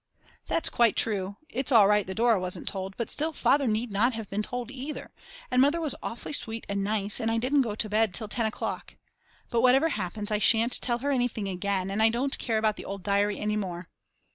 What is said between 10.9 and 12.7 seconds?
her anything again and I don't care